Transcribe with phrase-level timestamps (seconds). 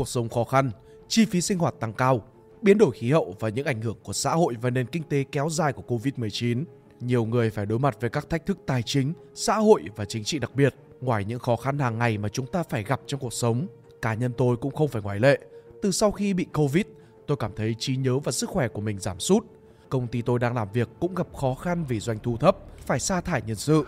[0.00, 0.70] cuộc sống khó khăn,
[1.08, 2.22] chi phí sinh hoạt tăng cao,
[2.62, 5.24] biến đổi khí hậu và những ảnh hưởng của xã hội và nền kinh tế
[5.32, 6.64] kéo dài của Covid-19.
[7.00, 10.24] Nhiều người phải đối mặt với các thách thức tài chính, xã hội và chính
[10.24, 10.74] trị đặc biệt.
[11.00, 13.66] Ngoài những khó khăn hàng ngày mà chúng ta phải gặp trong cuộc sống,
[14.02, 15.38] cá nhân tôi cũng không phải ngoại lệ.
[15.82, 16.84] Từ sau khi bị Covid,
[17.26, 19.44] tôi cảm thấy trí nhớ và sức khỏe của mình giảm sút.
[19.88, 22.56] Công ty tôi đang làm việc cũng gặp khó khăn vì doanh thu thấp,
[22.86, 23.86] phải sa thải nhân sự.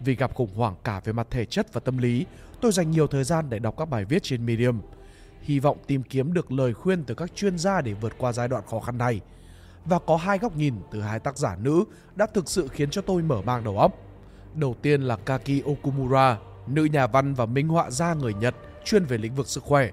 [0.00, 2.26] Vì gặp khủng hoảng cả về mặt thể chất và tâm lý,
[2.60, 4.80] tôi dành nhiều thời gian để đọc các bài viết trên Medium.
[5.42, 8.48] Hy vọng tìm kiếm được lời khuyên từ các chuyên gia để vượt qua giai
[8.48, 9.20] đoạn khó khăn này.
[9.84, 11.84] Và có hai góc nhìn từ hai tác giả nữ
[12.16, 13.92] đã thực sự khiến cho tôi mở mang đầu óc.
[14.54, 18.54] Đầu tiên là Kaki Okumura, nữ nhà văn và minh họa gia người Nhật
[18.84, 19.90] chuyên về lĩnh vực sức khỏe.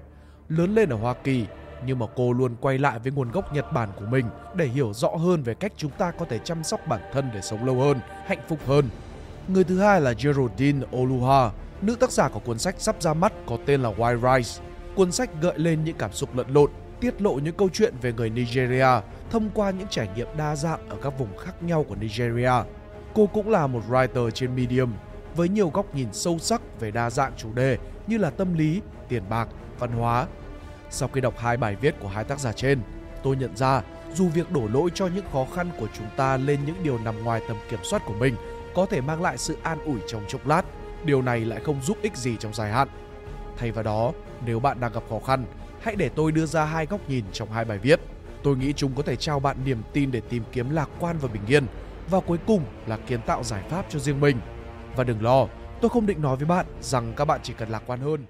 [0.48, 1.46] Lớn lên ở Hoa Kỳ,
[1.86, 4.92] nhưng mà cô luôn quay lại với nguồn gốc Nhật Bản của mình để hiểu
[4.92, 7.80] rõ hơn về cách chúng ta có thể chăm sóc bản thân để sống lâu
[7.80, 8.88] hơn, hạnh phúc hơn.
[9.48, 11.50] Người thứ hai là Geraldine Oluha,
[11.82, 14.64] nữ tác giả của cuốn sách sắp ra mắt có tên là Why Rice.
[14.96, 18.12] Cuốn sách gợi lên những cảm xúc lẫn lộn, tiết lộ những câu chuyện về
[18.12, 18.86] người Nigeria
[19.30, 22.52] thông qua những trải nghiệm đa dạng ở các vùng khác nhau của Nigeria.
[23.14, 24.92] Cô cũng là một writer trên Medium
[25.36, 28.80] với nhiều góc nhìn sâu sắc về đa dạng chủ đề như là tâm lý,
[29.08, 30.26] tiền bạc, văn hóa.
[30.90, 32.80] Sau khi đọc hai bài viết của hai tác giả trên,
[33.22, 33.82] tôi nhận ra
[34.14, 37.24] dù việc đổ lỗi cho những khó khăn của chúng ta lên những điều nằm
[37.24, 38.34] ngoài tầm kiểm soát của mình
[38.74, 40.62] có thể mang lại sự an ủi trong chốc lát,
[41.04, 42.88] điều này lại không giúp ích gì trong dài hạn.
[43.56, 44.12] Thay vào đó,
[44.44, 45.44] nếu bạn đang gặp khó khăn,
[45.80, 48.00] hãy để tôi đưa ra hai góc nhìn trong hai bài viết.
[48.42, 51.28] Tôi nghĩ chúng có thể trao bạn niềm tin để tìm kiếm lạc quan và
[51.28, 51.66] bình yên
[52.10, 54.40] và cuối cùng là kiến tạo giải pháp cho riêng mình.
[54.96, 55.46] Và đừng lo,
[55.80, 58.26] tôi không định nói với bạn rằng các bạn chỉ cần lạc quan hơn.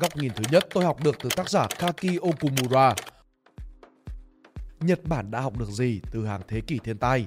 [0.00, 2.94] Góc nhìn thứ nhất tôi học được từ tác giả Kaki Okumura.
[4.80, 7.26] Nhật Bản đã học được gì từ hàng thế kỷ thiên tai?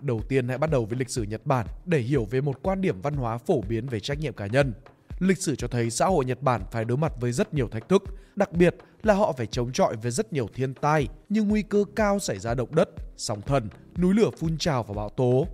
[0.00, 2.80] Đầu tiên hãy bắt đầu với lịch sử Nhật Bản để hiểu về một quan
[2.80, 4.72] điểm văn hóa phổ biến về trách nhiệm cá nhân.
[5.18, 7.88] Lịch sử cho thấy xã hội Nhật Bản phải đối mặt với rất nhiều thách
[7.88, 8.02] thức,
[8.36, 11.84] đặc biệt là họ phải chống chọi với rất nhiều thiên tai như nguy cơ
[11.96, 15.46] cao xảy ra động đất, sóng thần, núi lửa phun trào và bão tố.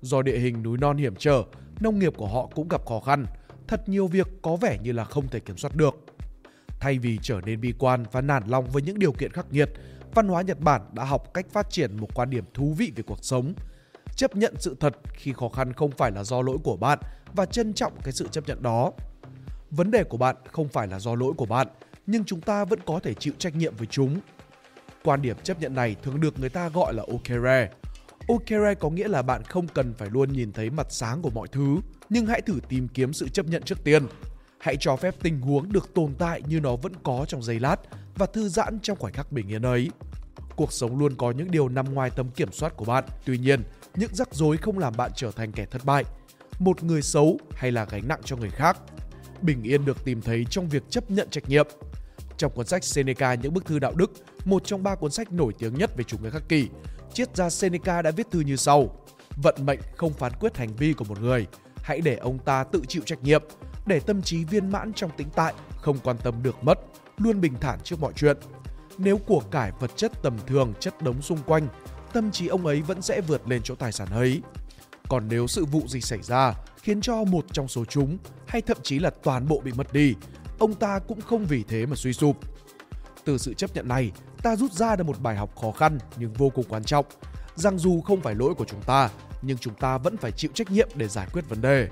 [0.00, 1.42] Do địa hình núi non hiểm trở,
[1.80, 3.26] nông nghiệp của họ cũng gặp khó khăn,
[3.68, 5.94] thật nhiều việc có vẻ như là không thể kiểm soát được.
[6.80, 9.70] Thay vì trở nên bi quan và nản lòng với những điều kiện khắc nghiệt,
[10.14, 13.02] văn hóa Nhật Bản đã học cách phát triển một quan điểm thú vị về
[13.06, 13.54] cuộc sống,
[14.16, 16.98] chấp nhận sự thật khi khó khăn không phải là do lỗi của bạn
[17.34, 18.92] và trân trọng cái sự chấp nhận đó.
[19.70, 21.66] Vấn đề của bạn không phải là do lỗi của bạn,
[22.06, 24.20] nhưng chúng ta vẫn có thể chịu trách nhiệm với chúng.
[25.04, 27.70] Quan điểm chấp nhận này thường được người ta gọi là okere.
[28.28, 31.48] Okere có nghĩa là bạn không cần phải luôn nhìn thấy mặt sáng của mọi
[31.48, 31.76] thứ,
[32.08, 34.06] nhưng hãy thử tìm kiếm sự chấp nhận trước tiên.
[34.58, 37.76] Hãy cho phép tình huống được tồn tại như nó vẫn có trong giây lát
[38.16, 39.90] và thư giãn trong khoảnh khắc bình yên ấy.
[40.56, 43.04] Cuộc sống luôn có những điều nằm ngoài tầm kiểm soát của bạn.
[43.24, 43.62] Tuy nhiên,
[43.96, 46.04] những rắc rối không làm bạn trở thành kẻ thất bại,
[46.58, 48.76] một người xấu hay là gánh nặng cho người khác.
[49.42, 51.66] Bình yên được tìm thấy trong việc chấp nhận trách nhiệm.
[52.36, 54.12] Trong cuốn sách Seneca những bức thư đạo đức,
[54.44, 56.68] một trong ba cuốn sách nổi tiếng nhất về chủ nghĩa khắc kỷ,
[57.12, 59.04] triết gia Seneca đã viết thư như sau:
[59.42, 61.46] Vận mệnh không phán quyết hành vi của một người,
[61.76, 63.42] hãy để ông ta tự chịu trách nhiệm,
[63.86, 66.78] để tâm trí viên mãn trong tĩnh tại, không quan tâm được mất,
[67.18, 68.36] luôn bình thản trước mọi chuyện.
[68.98, 71.68] Nếu của cải vật chất tầm thường chất đống xung quanh,
[72.16, 74.42] tâm trí ông ấy vẫn sẽ vượt lên chỗ tài sản ấy.
[75.08, 78.76] Còn nếu sự vụ gì xảy ra khiến cho một trong số chúng hay thậm
[78.82, 80.14] chí là toàn bộ bị mất đi,
[80.58, 82.36] ông ta cũng không vì thế mà suy sụp.
[83.24, 84.12] Từ sự chấp nhận này,
[84.42, 87.06] ta rút ra được một bài học khó khăn nhưng vô cùng quan trọng,
[87.54, 89.10] rằng dù không phải lỗi của chúng ta,
[89.42, 91.88] nhưng chúng ta vẫn phải chịu trách nhiệm để giải quyết vấn đề.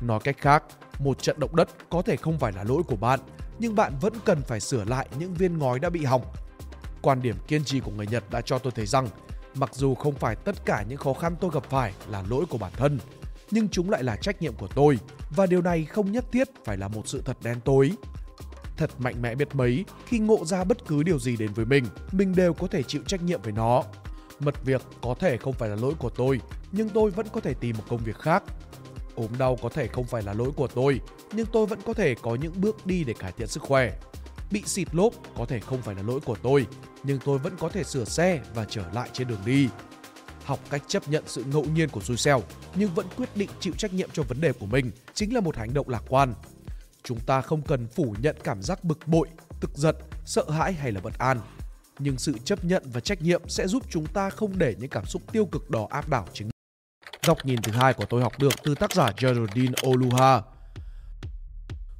[0.00, 0.64] Nói cách khác,
[0.98, 3.20] một trận động đất có thể không phải là lỗi của bạn,
[3.58, 6.22] nhưng bạn vẫn cần phải sửa lại những viên ngói đã bị hỏng.
[7.02, 9.08] Quan điểm kiên trì của người Nhật đã cho tôi thấy rằng,
[9.56, 12.58] mặc dù không phải tất cả những khó khăn tôi gặp phải là lỗi của
[12.58, 12.98] bản thân,
[13.50, 14.98] nhưng chúng lại là trách nhiệm của tôi
[15.36, 17.92] và điều này không nhất thiết phải là một sự thật đen tối.
[18.76, 21.84] Thật mạnh mẽ biết mấy, khi ngộ ra bất cứ điều gì đến với mình,
[22.12, 23.82] mình đều có thể chịu trách nhiệm với nó.
[24.40, 26.40] Mật việc có thể không phải là lỗi của tôi,
[26.72, 28.42] nhưng tôi vẫn có thể tìm một công việc khác.
[29.14, 31.00] Ốm đau có thể không phải là lỗi của tôi,
[31.32, 33.92] nhưng tôi vẫn có thể có những bước đi để cải thiện sức khỏe.
[34.50, 36.66] Bị xịt lốp có thể không phải là lỗi của tôi,
[37.02, 39.68] nhưng tôi vẫn có thể sửa xe và trở lại trên đường đi.
[40.44, 42.42] Học cách chấp nhận sự ngẫu nhiên của xui xẻo,
[42.74, 45.56] nhưng vẫn quyết định chịu trách nhiệm cho vấn đề của mình chính là một
[45.56, 46.34] hành động lạc quan.
[47.02, 49.28] Chúng ta không cần phủ nhận cảm giác bực bội,
[49.60, 51.40] tức giận, sợ hãi hay là bất an.
[51.98, 55.06] Nhưng sự chấp nhận và trách nhiệm sẽ giúp chúng ta không để những cảm
[55.06, 56.50] xúc tiêu cực đó áp đảo chính
[57.26, 60.42] Góc nhìn thứ hai của tôi học được từ tác giả Geraldine Oluha.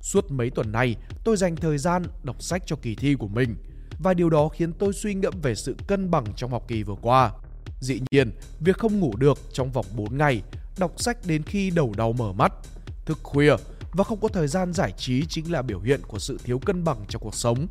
[0.06, 3.56] Suốt mấy tuần này, tôi dành thời gian đọc sách cho kỳ thi của mình
[3.98, 6.94] và điều đó khiến tôi suy ngẫm về sự cân bằng trong học kỳ vừa
[7.02, 7.32] qua.
[7.80, 10.42] Dĩ nhiên, việc không ngủ được trong vòng 4 ngày,
[10.78, 12.52] đọc sách đến khi đầu đau mở mắt,
[13.06, 13.56] thức khuya,
[13.92, 16.84] và không có thời gian giải trí chính là biểu hiện của sự thiếu cân
[16.84, 17.66] bằng trong cuộc sống.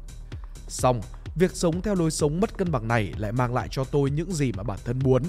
[0.67, 1.01] Xong,
[1.35, 4.33] việc sống theo lối sống mất cân bằng này lại mang lại cho tôi những
[4.33, 5.23] gì mà bản thân muốn.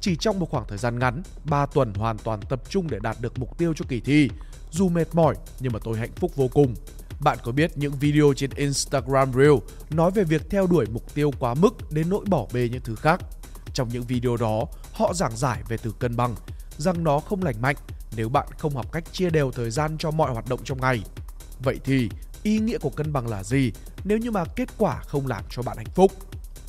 [0.00, 3.16] Chỉ trong một khoảng thời gian ngắn, 3 tuần hoàn toàn tập trung để đạt
[3.20, 4.30] được mục tiêu cho kỳ thi.
[4.70, 6.74] Dù mệt mỏi nhưng mà tôi hạnh phúc vô cùng.
[7.20, 9.54] Bạn có biết những video trên Instagram Reel
[9.90, 12.94] nói về việc theo đuổi mục tiêu quá mức đến nỗi bỏ bê những thứ
[12.94, 13.20] khác.
[13.74, 16.34] Trong những video đó, họ giảng giải về từ cân bằng,
[16.76, 17.76] rằng nó không lành mạnh
[18.16, 21.02] nếu bạn không học cách chia đều thời gian cho mọi hoạt động trong ngày.
[21.64, 22.08] Vậy thì
[22.42, 23.72] ý nghĩa của cân bằng là gì
[24.04, 26.12] nếu như mà kết quả không làm cho bạn hạnh phúc?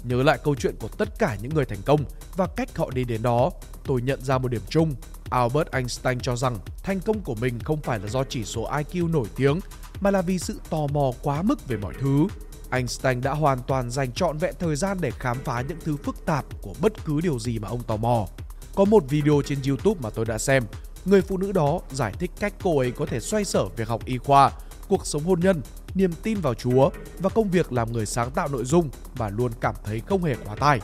[0.03, 2.03] Nhớ lại câu chuyện của tất cả những người thành công
[2.35, 3.51] và cách họ đi đến đó,
[3.83, 4.95] tôi nhận ra một điểm chung.
[5.29, 9.11] Albert Einstein cho rằng thành công của mình không phải là do chỉ số IQ
[9.11, 9.59] nổi tiếng
[10.01, 12.27] mà là vì sự tò mò quá mức về mọi thứ.
[12.71, 16.25] Einstein đã hoàn toàn dành trọn vẹn thời gian để khám phá những thứ phức
[16.25, 18.27] tạp của bất cứ điều gì mà ông tò mò.
[18.75, 20.63] Có một video trên YouTube mà tôi đã xem,
[21.05, 24.05] người phụ nữ đó giải thích cách cô ấy có thể xoay sở việc học
[24.05, 24.51] y khoa,
[24.87, 25.61] cuộc sống hôn nhân,
[25.95, 26.89] niềm tin vào Chúa
[27.19, 30.35] và công việc làm người sáng tạo nội dung và luôn cảm thấy không hề
[30.45, 30.79] quá tải.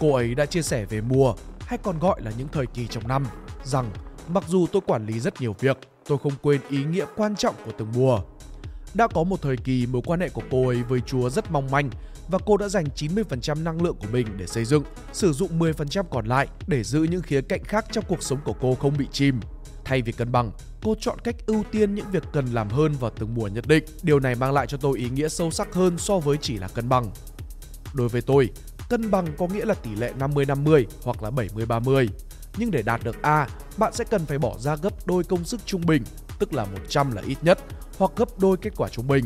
[0.00, 3.08] Cô ấy đã chia sẻ về mùa hay còn gọi là những thời kỳ trong
[3.08, 3.26] năm
[3.64, 3.90] rằng
[4.28, 5.78] mặc dù tôi quản lý rất nhiều việc,
[6.08, 8.20] tôi không quên ý nghĩa quan trọng của từng mùa.
[8.94, 11.70] Đã có một thời kỳ mối quan hệ của cô ấy với Chúa rất mong
[11.70, 11.90] manh
[12.28, 14.82] và cô đã dành 90% năng lượng của mình để xây dựng,
[15.12, 18.54] sử dụng 10% còn lại để giữ những khía cạnh khác trong cuộc sống của
[18.60, 19.40] cô không bị chìm.
[19.88, 20.50] Thay vì cân bằng,
[20.82, 23.84] cô chọn cách ưu tiên những việc cần làm hơn vào từng mùa nhất định.
[24.02, 26.68] Điều này mang lại cho tôi ý nghĩa sâu sắc hơn so với chỉ là
[26.68, 27.10] cân bằng.
[27.94, 28.50] Đối với tôi,
[28.88, 32.06] cân bằng có nghĩa là tỷ lệ 50-50 hoặc là 70-30.
[32.56, 35.60] Nhưng để đạt được A, bạn sẽ cần phải bỏ ra gấp đôi công sức
[35.66, 36.02] trung bình,
[36.38, 37.58] tức là 100 là ít nhất,
[37.98, 39.24] hoặc gấp đôi kết quả trung bình.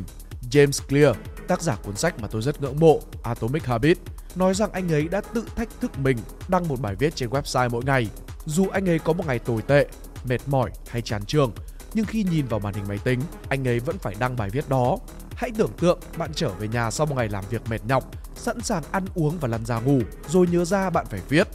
[0.50, 1.16] James Clear,
[1.48, 4.00] tác giả cuốn sách mà tôi rất ngưỡng mộ, Atomic Habits,
[4.34, 6.16] nói rằng anh ấy đã tự thách thức mình
[6.48, 8.08] đăng một bài viết trên website mỗi ngày.
[8.46, 9.86] Dù anh ấy có một ngày tồi tệ,
[10.24, 11.52] mệt mỏi hay chán trường,
[11.94, 14.68] nhưng khi nhìn vào màn hình máy tính, anh ấy vẫn phải đăng bài viết
[14.68, 14.98] đó.
[15.36, 18.60] Hãy tưởng tượng bạn trở về nhà sau một ngày làm việc mệt nhọc, sẵn
[18.60, 21.48] sàng ăn uống và lăn ra ngủ, rồi nhớ ra bạn phải viết.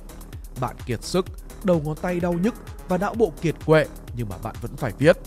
[0.59, 1.25] Bạn kiệt sức,
[1.63, 2.53] đầu ngón tay đau nhức
[2.87, 5.17] và não bộ kiệt quệ nhưng mà bạn vẫn phải viết.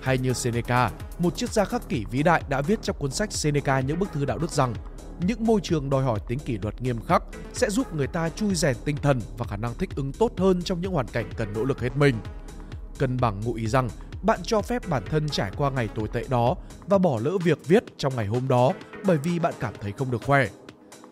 [0.00, 3.32] Hay như Seneca, một triết gia khắc kỷ vĩ đại đã viết trong cuốn sách
[3.32, 4.74] Seneca những bức thư đạo đức rằng
[5.26, 7.22] những môi trường đòi hỏi tính kỷ luật nghiêm khắc
[7.52, 10.62] sẽ giúp người ta chui rèn tinh thần và khả năng thích ứng tốt hơn
[10.62, 12.14] trong những hoàn cảnh cần nỗ lực hết mình.
[12.98, 13.88] Cân bằng ngụ ý rằng
[14.22, 16.56] bạn cho phép bản thân trải qua ngày tồi tệ đó
[16.86, 18.72] và bỏ lỡ việc viết trong ngày hôm đó
[19.06, 20.48] bởi vì bạn cảm thấy không được khỏe.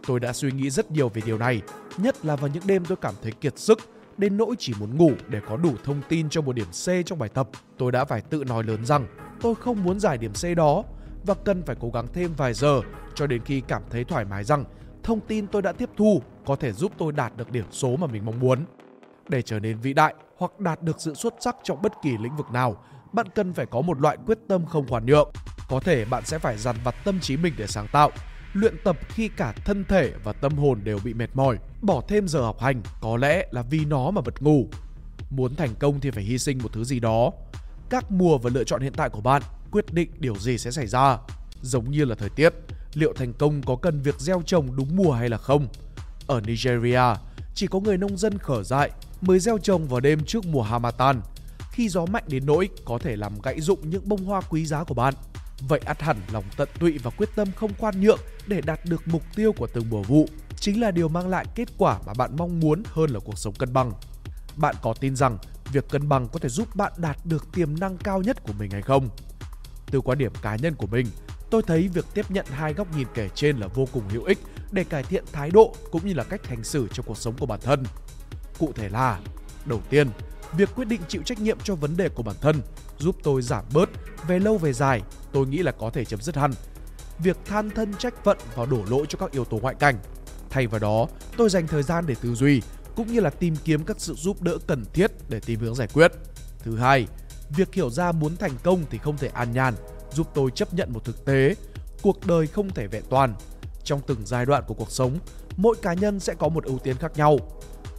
[0.07, 1.63] Tôi đã suy nghĩ rất nhiều về điều này,
[1.97, 3.79] nhất là vào những đêm tôi cảm thấy kiệt sức
[4.19, 7.19] đến nỗi chỉ muốn ngủ để có đủ thông tin cho một điểm C trong
[7.19, 7.49] bài tập.
[7.79, 9.07] Tôi đã phải tự nói lớn rằng
[9.41, 10.85] tôi không muốn giải điểm C đó
[11.27, 12.81] và cần phải cố gắng thêm vài giờ
[13.15, 14.65] cho đến khi cảm thấy thoải mái rằng
[15.03, 18.07] thông tin tôi đã tiếp thu có thể giúp tôi đạt được điểm số mà
[18.07, 18.65] mình mong muốn.
[19.29, 22.37] Để trở nên vĩ đại hoặc đạt được sự xuất sắc trong bất kỳ lĩnh
[22.37, 25.31] vực nào, bạn cần phải có một loại quyết tâm không khoan nhượng.
[25.69, 28.11] Có thể bạn sẽ phải dằn vặt tâm trí mình để sáng tạo,
[28.53, 32.29] luyện tập khi cả thân thể và tâm hồn đều bị mệt mỏi, bỏ thêm
[32.29, 34.69] giờ học hành có lẽ là vì nó mà bật ngủ.
[35.31, 37.33] Muốn thành công thì phải hy sinh một thứ gì đó.
[37.91, 40.87] Các mùa và lựa chọn hiện tại của bạn quyết định điều gì sẽ xảy
[40.87, 41.19] ra.
[41.63, 42.55] Giống như là thời tiết,
[42.95, 45.67] liệu thành công có cần việc gieo trồng đúng mùa hay là không?
[46.27, 47.03] Ở Nigeria,
[47.55, 48.91] chỉ có người nông dân khở dại
[49.21, 51.21] mới gieo trồng vào đêm trước mùa Hamatan,
[51.71, 54.85] khi gió mạnh đến nỗi có thể làm gãy rụng những bông hoa quý giá
[54.85, 55.15] của bạn.
[55.69, 59.03] Vậy ắt hẳn lòng tận tụy và quyết tâm không khoan nhượng để đạt được
[59.07, 62.37] mục tiêu của từng mùa vụ chính là điều mang lại kết quả mà bạn
[62.37, 63.93] mong muốn hơn là cuộc sống cân bằng.
[64.57, 65.39] Bạn có tin rằng
[65.73, 68.71] việc cân bằng có thể giúp bạn đạt được tiềm năng cao nhất của mình
[68.71, 69.09] hay không?
[69.91, 71.07] Từ quan điểm cá nhân của mình,
[71.51, 74.39] tôi thấy việc tiếp nhận hai góc nhìn kể trên là vô cùng hữu ích
[74.73, 77.47] để cải thiện thái độ cũng như là cách hành xử trong cuộc sống của
[77.47, 77.85] bản thân.
[78.59, 79.21] Cụ thể là,
[79.65, 80.09] đầu tiên,
[80.57, 82.61] việc quyết định chịu trách nhiệm cho vấn đề của bản thân
[82.99, 83.89] giúp tôi giảm bớt
[84.29, 86.51] về lâu về dài tôi nghĩ là có thể chấm dứt hẳn.
[87.19, 89.99] Việc than thân trách phận và đổ lỗi cho các yếu tố ngoại cảnh.
[90.51, 92.63] Thay vào đó tôi dành thời gian để tư duy
[92.97, 95.89] cũng như là tìm kiếm các sự giúp đỡ cần thiết để tìm hướng giải
[95.95, 96.13] quyết.
[96.59, 97.07] Thứ hai
[97.57, 99.75] việc hiểu ra muốn thành công thì không thể an nhàn
[100.13, 101.55] giúp tôi chấp nhận một thực tế
[102.03, 103.35] cuộc đời không thể vẹn toàn.
[103.85, 105.19] Trong từng giai đoạn của cuộc sống
[105.57, 107.39] mỗi cá nhân sẽ có một ưu tiên khác nhau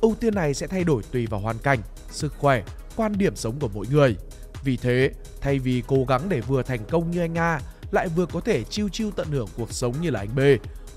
[0.01, 1.79] ưu tiên này sẽ thay đổi tùy vào hoàn cảnh
[2.11, 2.63] sức khỏe
[2.95, 4.15] quan điểm sống của mỗi người
[4.63, 5.11] vì thế
[5.41, 7.61] thay vì cố gắng để vừa thành công như anh a
[7.91, 10.39] lại vừa có thể chiêu chiêu tận hưởng cuộc sống như là anh b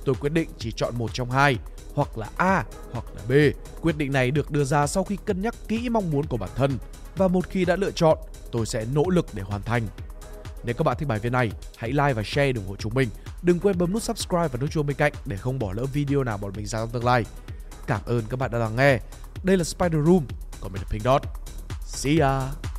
[0.05, 1.57] tôi quyết định chỉ chọn một trong hai
[1.95, 3.33] hoặc là a hoặc là b
[3.81, 6.51] quyết định này được đưa ra sau khi cân nhắc kỹ mong muốn của bản
[6.57, 6.79] thân
[7.17, 8.19] và một khi đã lựa chọn
[8.53, 9.83] tôi sẽ nỗ lực để hoàn thành
[10.65, 13.09] nếu các bạn thích bài viết này, hãy like và share ủng hộ chúng mình.
[13.43, 16.25] Đừng quên bấm nút subscribe và nút chuông bên cạnh để không bỏ lỡ video
[16.25, 17.25] nào bọn mình ra trong tương lai.
[17.91, 18.99] Cảm ơn các bạn đã lắng nghe.
[19.43, 20.27] Đây là Spider Room,
[20.61, 21.23] còn mình là Pink Dot.
[21.87, 22.70] See ya!